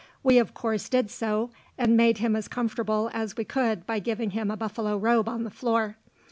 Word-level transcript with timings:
We 0.23 0.39
of 0.39 0.55
course 0.55 0.89
did 0.89 1.11
so, 1.11 1.51
and 1.77 1.95
made 1.95 2.17
him 2.17 2.35
as 2.35 2.47
comfortable 2.47 3.11
as 3.13 3.37
we 3.37 3.43
could 3.43 3.85
by 3.85 3.99
giving 3.99 4.31
him 4.31 4.49
a 4.49 4.57
buffalo 4.57 4.97
robe 4.97 5.29
on 5.29 5.43
the 5.43 5.51
floor. 5.51 5.95